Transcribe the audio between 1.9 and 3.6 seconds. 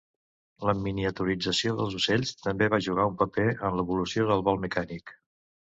ocells també va jugar un paper